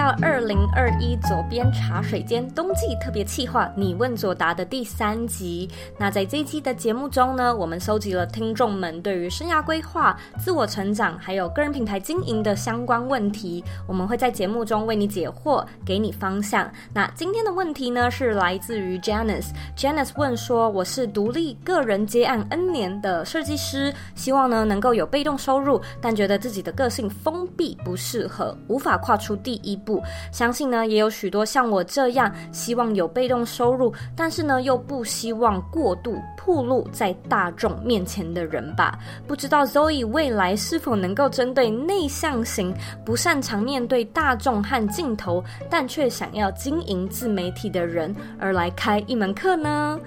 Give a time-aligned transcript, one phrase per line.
[0.00, 5.68] 到二零二一左边茶水间冬季特别企划“你问左答”的第三集。
[5.98, 16.66] 那在这一期的节目中呢，我们收集了听众们对于生涯规划、自我成长还有个人品牌经营的相关问题，我们会在节目中为你解惑，给你方向。
[16.94, 19.50] 那今天的问题呢，是来自于 Janice。
[19.76, 29.89] Janice 问说：“我是独立个人接案 N 年的设计师，希望呢能够有被动收入，但觉得自己的个性封闭不适合，无法跨出第一步。
[30.30, 38.98] 相信呢也有许多像我这样，希望有被动收入，但是呢又不希望过度暴露在大众面前的人吧？
[39.26, 49.98] 不知道 Zoe 未来是否能够针对内向型、不擅长面对大众和镜头，但却想要经营自媒体的人而来开一门课呢？”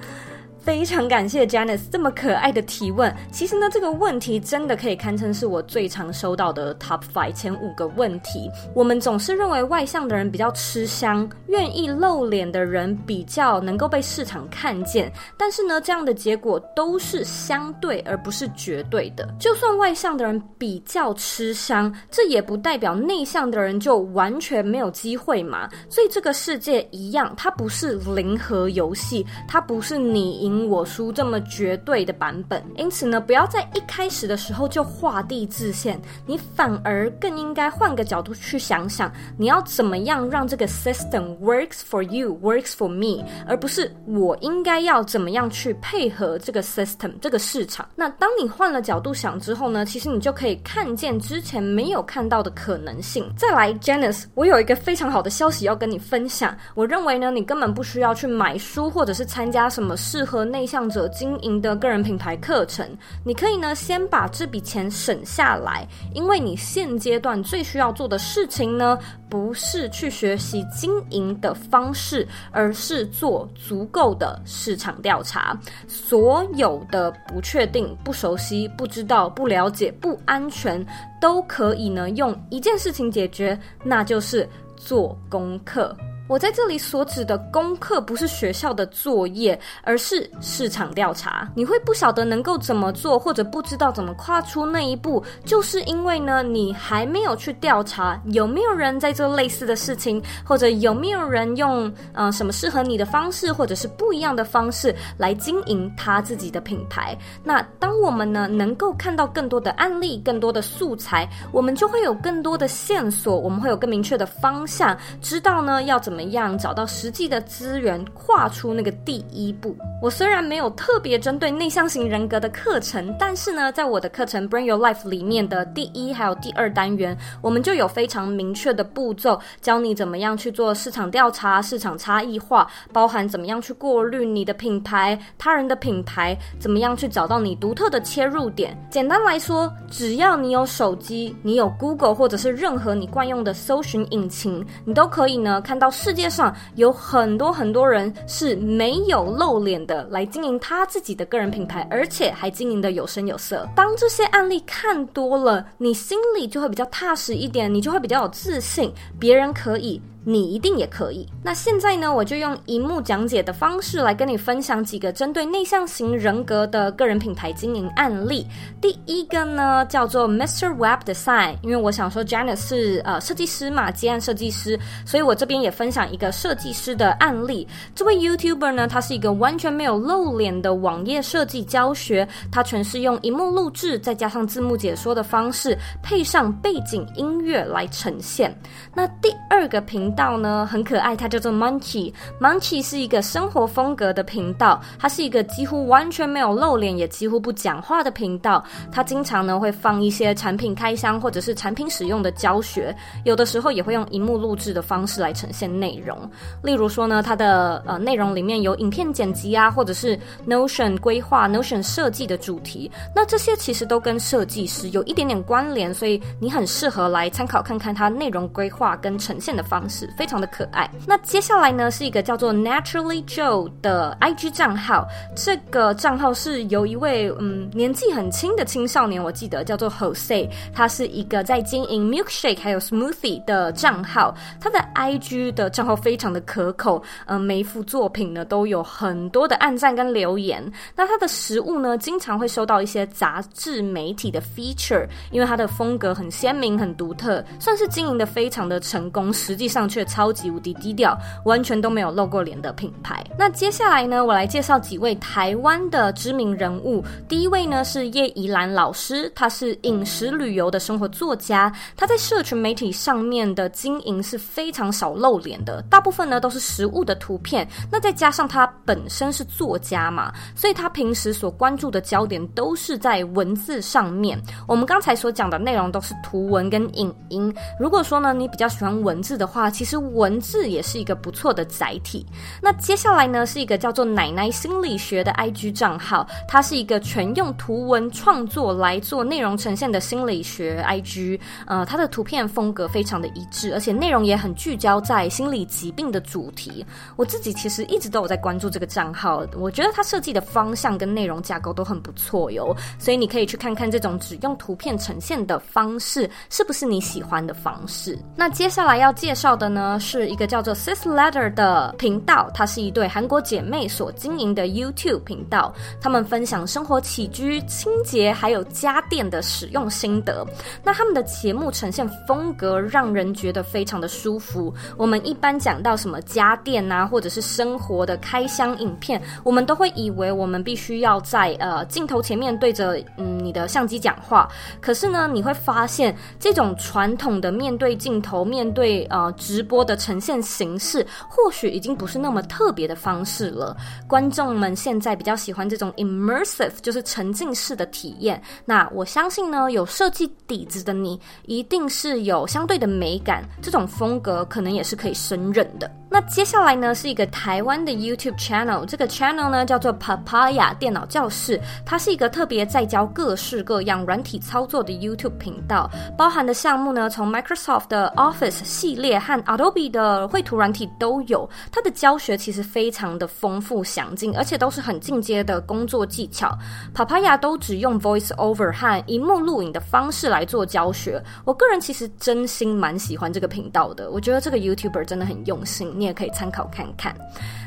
[0.64, 3.14] 非常感谢 Janice 这么可爱的提问。
[3.34, 8.50] 其实呢，这个问题真的可以堪称是我最常收到的 Top Five 前五个问题。
[8.74, 15.12] 我们总是认为外向的人比较吃香，愿意露脸的人比较能够被市场看见。
[15.38, 19.28] 但是呢，这样的结果都是相对而不是绝对的。
[19.38, 25.70] 就算外向的人比较吃香，这也不代表内向的人就完全没有机会嘛。
[25.90, 30.53] 所以这个世界一样，它不是零和游戏，它不是你赢。
[30.68, 47.88] 我输这么绝对的版本，因此呢，不要在一开始的时候就画地自限，你反而更应该换个角度去想想，你要怎么样让这个 system works for you, works for me，而不是我应该要怎么样去配合这个 system 这个市场。
[47.96, 53.32] 那当你换了角度想之后呢，其实你就可以看见之前没有看到的可能性。
[53.38, 56.56] 再来，Janice，我有一个非常好的消息要跟你分享。
[56.76, 62.88] 我认为呢，你根本不需要去买书或者是参加什么适合内向者经营的个人品牌课程，
[63.24, 68.98] 你可以呢先把这笔钱省下来，因为你现阶段最需要做的事情呢，
[69.30, 75.58] 不是去学习经营的方式，而是做足够的市场调查。
[75.88, 80.86] 所有的不确定、不熟悉、不知道、不了解、不安全，
[81.20, 85.96] 都可以呢用一件事情解决，那就是做功课。
[86.26, 91.52] 我在这里所指的功课，不是学校的作业，而是市场调查。
[91.54, 107.18] 你会不晓得能够怎么做，或者不知道怎么跨出那一步，就是因为呢，你还没有去调查有没有人在做类似的事情，或者有没有人用呃什么适合你的方式，或者是不一样的方式来经营他自己的品牌。
[107.44, 116.13] 那当我们呢能够看到更多的案例，更多的素材，我们就会有更多的线索，我们会有更明确的方向，知道呢要怎。
[116.14, 119.76] 怎么样找到实际的资源，跨出那个第一步？
[120.00, 138.78] 我虽然没有特别针对内向型人格的课程，但是呢，在我的课程《Bring Your Life》里面的第一还有第二单元，我们就有非常明确的步骤，教你怎么样去做市场调查、市场差异化，包含怎么样去过滤你的品牌、他人的品牌，怎么样去找到你独特的切入点。
[138.92, 145.90] 简单来说，只要你有手机，你有 Google 或者是任何你惯用的搜寻引擎，你都可以呢看到。
[146.04, 153.66] 世界上有很多很多人是没有露脸的，来经营他自己的个人品牌，而且还经营的有声有色。
[153.74, 160.02] 当这些案例看多了，你心里就会比较踏实一点，你就会比较有自信，别人可以。
[160.26, 161.28] 你一定也可以。
[161.44, 168.46] 那现在呢，我就用荧幕讲解的方式来跟你分享几个针对内向型人格的个人品牌经营案例。
[168.80, 170.74] 第一个呢，叫做 Mr.
[170.76, 177.68] Web Design，因为我想说 Janice 是呃设计师嘛，接案设计师，所以我这边也分享一个设计师的案例。
[177.94, 188.56] 这位 YouTuber 呢，他是一个完全没有露脸的网页设计教学，他全是用荧幕录制再加上字幕解说的方式，配上背景音乐来呈现。
[188.94, 192.14] 那第二个平道呢很可爱，它叫做 Monkey。
[192.40, 198.64] Monkey 是一个生活风格的频道，它是一个几乎完全没有露脸，也几乎不讲话的频道。
[198.92, 206.18] 它经常呢会放一些产品开箱或者是产品使用的教学，有的时候也会用荧幕录制的方式来呈现内容。
[206.62, 210.18] 例如说呢，它的呃内容里面有影片剪辑啊，或者是
[210.48, 212.92] Notion 规划、Notion 设计的主题。
[213.16, 220.03] 那这些其实都跟设计师有一点点关联，所以你很适合来参考看看它内容规划跟呈现的方式。
[220.18, 220.90] 非常的可爱。
[221.08, 240.64] 那接下来呢，是一个叫做 Naturally Joe 的 IG 账号，这个账号是由一位嗯年纪很轻的青少年，我记得叫做 Jose，他是一个在经营 milkshake 还有 smoothie 的账号，他的 IG 的账号非常的可口，嗯，每一幅作品呢都有很多的按赞跟留言。
[240.96, 253.24] 那他的食物呢，经常会收到一些杂志媒体的 feature，因为他的风格很鲜明、很独特，算是经营的非常的成功，实际上却超级无敌低调，完全都没有露过脸的品牌。
[253.38, 257.04] 那接下来呢，我来介绍几位台湾的知名人物。
[257.30, 267.68] 第一位呢是叶怡兰老师，他是饮食旅游的生活作家，他在社群媒体上面的经营是非常少露脸的，大部分呢都是食物的图片。
[267.92, 274.42] 那再加上他本身是作家嘛，所以他平时所关注的焦点都是在文字上面。
[274.68, 277.54] 我们刚才所讲的内容都是图文跟影音。
[277.80, 282.26] 如果说呢，你比较喜欢文字的话，其其实文字也是一个不错的载体。
[282.62, 291.38] 那接下来呢，是一个叫做奶奶心理学的 IG 账号，它是一个全用图文创作来做内容呈现的心理学 IG。
[291.68, 296.86] 呃，它的图片风格非常的一致，而且内容也很聚焦在心理疾病的主题。
[297.18, 308.18] 我自己其实一直都有在关注这个账号，我觉得它设计的方向跟内容架构都很不错哟，所以你可以去看看这种只用图片呈现的方式是不是你喜欢的方式。
[308.34, 320.46] 那接下来要介绍的呢，是一个叫做 Sis Letter 的频道，它是一对韩国姐妹所经营的 YouTube 频道，他们分享生活起居、清洁还有家电的使用心得。
[320.84, 324.74] 那他们的节目呈现风格让人觉得非常的舒服。
[324.98, 334.48] 我们一般讲到什么家电啊，或者是生活的开箱影片，我们都会以为我们必须要在呃镜头前面对着嗯你的相机讲话。
[334.82, 343.76] 可是呢，你会发现这种传统的面对镜头、面对呃直播的呈现形式，或许已经不是那么特别的方式了。
[344.08, 348.42] 观众们现在比较喜欢这种 immersive，就是沉浸式的体验。
[348.66, 355.90] 那我相信呢，有设计底子的你，一定是有相对的美感，这种风格可能也是可以胜任的。
[356.14, 371.50] 那接下来呢，是一个台湾的 YouTube channel，这个 channel 呢叫做 Papaya 电脑教室，它是一个特别在教各式各样软体操作的 YouTube 频道，包含的项目呢，从 Microsoft 的 Office 系列和 Adobe 的绘图软体都有。
[371.72, 376.56] 它的教学其实非常的丰富详尽，而且都是很进阶的工作技巧。
[376.94, 381.20] Papaya 都只用 Voice Over 和荧幕录影的方式来做教学。
[381.44, 386.03] 我个人其实真心蛮喜欢这个频道的，我觉得这个 YouTuber 真的很用心。
[386.04, 387.16] 你也可以参考看看。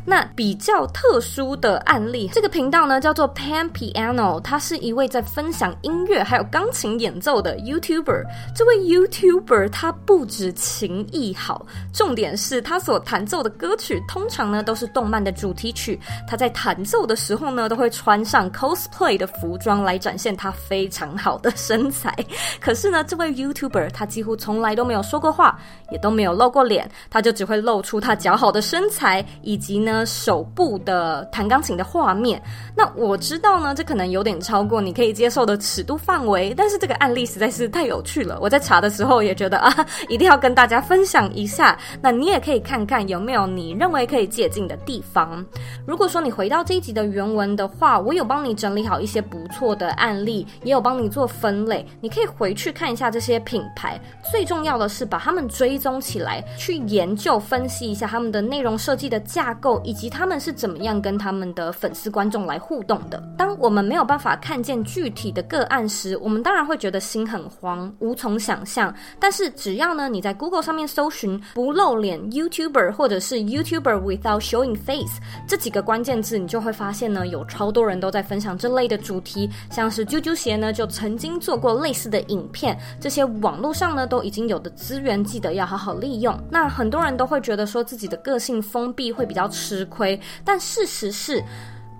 [0.08, 8.22] 那比较特殊的案例，这个频道呢叫做 Pan Piano，他是一位在分享音乐还有钢琴演奏的 YouTuber。
[8.54, 15.98] 这位 YouTuber 他不止琴艺好，重点是他所弹奏的歌曲通常呢都是动漫的主题曲。
[16.28, 22.14] 他在弹奏的时候呢都会穿上 cosplay 的服装来展现他非常好的身材。
[22.60, 25.58] 可是呢，这位 YouTuber 他几乎从来都没有说过话，
[25.90, 30.04] 也都没有露过脸，他就只会露出他姣好的身材以及呢。
[30.26, 32.42] 手部的弹钢琴的画面，
[32.74, 38.38] 那我知道呢，这可能有点超过你可以接受的尺度范围，但是这个案例实在是太有趣了。
[38.40, 41.78] 我在查的时候也觉得啊，一定要跟大家分享一下。
[42.00, 45.44] 那你也可以看看有没有你认为可以借鉴的地方。
[45.86, 54.00] 如果说你回到这一集的原文的话，我有帮你整理好一些不错的案例，也有帮你做分类，你可以回去看一下这些品牌。
[54.30, 59.66] 最重要的是把他们追踪起来，去研究分析一下他们的内容设计的架构。
[59.84, 63.22] 以及他们是怎么样跟他们的粉丝观众来互动的？
[63.36, 68.94] 当我们没有办法看见具体的个案时，我们当然会觉得心很慌，无从想象。
[69.20, 79.48] 但是只要呢，你在 Google 上面搜寻“不露脸 YouTuber” 或者是 “YouTuber without showing face” 这几个关键字，你就会发现呢，有超多人都在分享这类的主题。
[79.70, 82.78] 像是啾啾鞋呢，就曾经做过类似的影片。
[83.00, 86.36] 这些网络上呢都已经有的资源，记得要好好利用。
[86.50, 89.50] 那很多人都会觉得说自己的个性封闭会比较。
[89.56, 91.42] 吃亏，但事实是。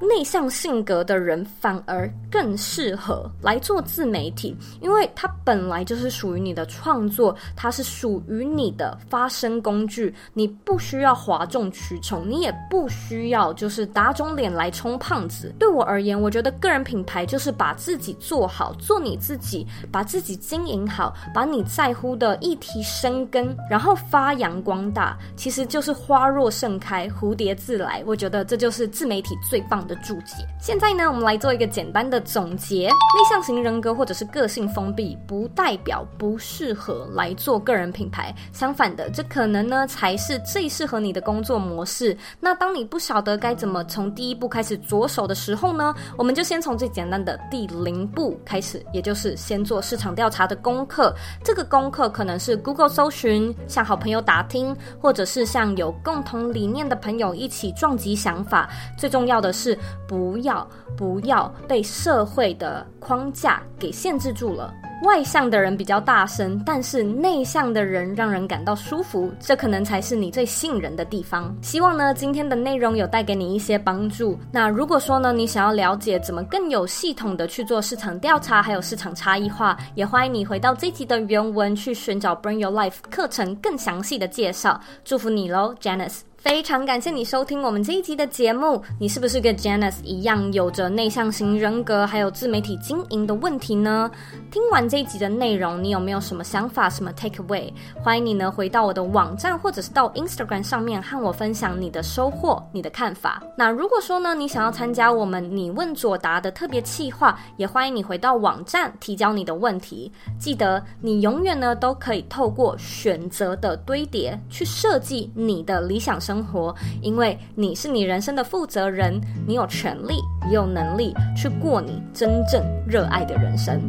[0.00, 15.54] 内向性格的人反而更适合来做自媒体，因为它本来就是属于你的创作，它是属于你的发声工具，你不需要哗众取宠，你也不需要就是打肿脸来充胖子。
[15.58, 28.02] 对我而言，我觉得个人品牌就是把自己做好，做你自己，把自己经营好，把你在乎的议题生根，然后发扬光大，其实就是花若盛开，蝴蝶自来。
[28.06, 30.46] 我觉得这就是自媒体最棒的注解。
[30.60, 38.34] 现在呢，我们来做一个简单的总结：内向型人格或者是个性封闭，不代表不适合来做个人品牌。
[38.52, 42.16] 相反的，这可能呢才是最适合你的工作模式。
[42.40, 51.14] 那当你不晓得该怎么从第一步开始着手的时候呢，我们就先从最简单的第零步开始，也就是先做市场调查的功课。
[51.44, 58.68] 这个功课可能是 Google 搜寻，向好朋友打听，或者是向有共同理念的朋友一起撞击想法。
[58.96, 59.75] 最重要的是，
[60.06, 60.66] 不要
[60.96, 64.72] 不要被社会的框架给限制住了。
[65.02, 71.54] 外向的人比较大声，但是内向的人让人感到舒服，这可能才是你最吸引人的地方。
[71.60, 74.38] 希望呢，今天的内容有带给你一些帮助。
[74.50, 84.80] 那如果说呢，你想要了解怎么更有系统的去做市场调查，还有市场差异化，也欢迎你回到这集的原文去寻找 Bring Your Life 课程更详细的介绍。
[85.04, 86.20] 祝福你喽，Janice。
[86.46, 88.80] 非常感谢你收听我们这一集的节目。
[89.00, 94.08] 你是不是跟 Janice 一样有着内向型人格，还有自媒体经营的问题呢？
[94.48, 97.72] 听完这一集的内容，你有没有什么想法、什么 take away？
[98.00, 103.42] 欢迎你呢回到我的网站，或者是到 Instagram 上面和我分享你的收获、你的看法。
[103.58, 110.12] 那如果说呢，你想要参加我们你问左答的特别企划，也欢迎你回到网站提交你的问题。
[110.38, 120.16] 记得你永远呢都可以透过选择的堆叠去设计你的理想生生活，因为你是你人生的负责人，你有权利
[120.48, 123.80] 也有能力去过你真正热爱的人生。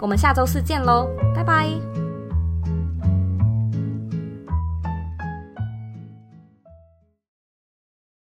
[0.00, 2.03] 我们下周四见喽，拜拜。